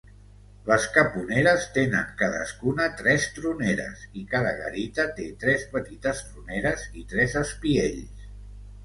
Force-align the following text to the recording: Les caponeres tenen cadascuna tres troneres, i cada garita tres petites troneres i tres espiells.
Les 0.67 0.85
caponeres 0.93 1.65
tenen 1.73 2.07
cadascuna 2.21 2.87
tres 3.01 3.27
troneres, 3.35 4.05
i 4.21 4.23
cada 4.31 4.55
garita 4.63 5.05
tres 5.45 5.67
petites 5.75 6.23
troneres 6.31 6.87
i 7.03 7.07
tres 7.13 7.37
espiells. 7.43 8.25